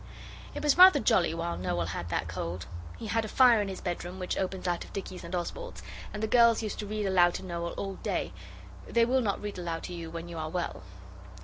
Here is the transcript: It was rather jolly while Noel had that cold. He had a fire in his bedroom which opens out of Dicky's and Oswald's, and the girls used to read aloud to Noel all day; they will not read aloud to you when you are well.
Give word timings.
It 0.55 0.63
was 0.63 0.79
rather 0.79 0.99
jolly 0.99 1.31
while 1.35 1.55
Noel 1.57 1.85
had 1.85 2.09
that 2.09 2.27
cold. 2.27 2.65
He 2.97 3.05
had 3.05 3.23
a 3.23 3.27
fire 3.27 3.61
in 3.61 3.67
his 3.67 3.81
bedroom 3.81 4.17
which 4.17 4.35
opens 4.35 4.67
out 4.67 4.83
of 4.83 4.91
Dicky's 4.93 5.23
and 5.23 5.35
Oswald's, 5.35 5.83
and 6.11 6.23
the 6.23 6.27
girls 6.27 6.63
used 6.63 6.79
to 6.79 6.87
read 6.87 7.05
aloud 7.05 7.35
to 7.35 7.43
Noel 7.45 7.73
all 7.73 7.93
day; 7.97 8.33
they 8.87 9.05
will 9.05 9.21
not 9.21 9.39
read 9.39 9.59
aloud 9.59 9.83
to 9.83 9.93
you 9.93 10.09
when 10.09 10.27
you 10.27 10.39
are 10.39 10.49
well. 10.49 10.81